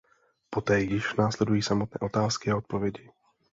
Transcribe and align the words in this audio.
Poté 0.49 0.79
již 0.81 1.13
následují 1.15 1.61
samotné 1.61 1.97
otázky 1.99 2.51
a 2.51 2.57
odpovědi. 2.57 3.09